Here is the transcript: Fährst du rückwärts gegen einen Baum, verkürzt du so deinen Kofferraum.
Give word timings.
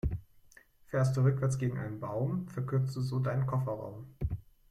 Fährst 0.87 1.15
du 1.15 1.21
rückwärts 1.21 1.59
gegen 1.59 1.77
einen 1.77 1.99
Baum, 1.99 2.47
verkürzt 2.47 2.95
du 2.95 3.01
so 3.01 3.19
deinen 3.19 3.45
Kofferraum. 3.45 4.07